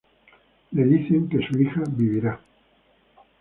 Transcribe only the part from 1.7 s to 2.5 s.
vivirá.